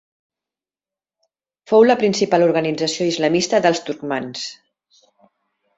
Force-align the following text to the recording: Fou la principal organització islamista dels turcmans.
Fou 1.73 1.85
la 1.89 1.97
principal 2.05 2.47
organització 2.49 3.09
islamista 3.13 3.63
dels 3.69 3.87
turcmans. 3.91 4.51